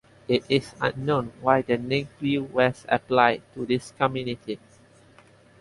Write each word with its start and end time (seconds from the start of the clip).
It 0.27 0.43
is 0.49 0.73
unknown 0.81 1.31
why 1.41 1.61
the 1.61 1.77
name 1.77 2.07
Plew 2.17 2.45
was 2.45 2.87
applied 2.89 3.43
to 3.53 3.67
this 3.67 3.91
community. 3.91 4.57